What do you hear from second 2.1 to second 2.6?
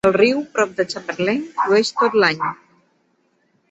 l'any.